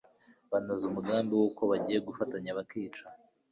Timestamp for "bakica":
2.57-3.03